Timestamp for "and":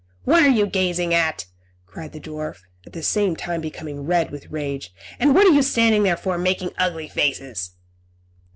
5.19-5.35